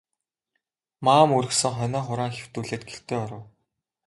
[1.05, 3.43] Маам үргэсэн хонио хураан хэвтүүлээд гэртээ оров.